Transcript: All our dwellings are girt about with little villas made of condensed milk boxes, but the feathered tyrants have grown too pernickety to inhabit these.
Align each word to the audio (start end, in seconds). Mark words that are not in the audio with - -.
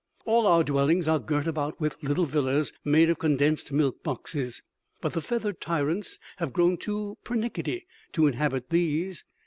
All 0.25 0.47
our 0.47 0.63
dwellings 0.63 1.07
are 1.07 1.19
girt 1.19 1.45
about 1.45 1.79
with 1.79 1.95
little 2.01 2.25
villas 2.25 2.73
made 2.83 3.11
of 3.11 3.19
condensed 3.19 3.71
milk 3.71 4.01
boxes, 4.01 4.63
but 4.99 5.13
the 5.13 5.21
feathered 5.21 5.61
tyrants 5.61 6.17
have 6.37 6.53
grown 6.53 6.77
too 6.77 7.19
pernickety 7.23 7.85
to 8.13 8.25
inhabit 8.25 8.71
these. 8.71 9.23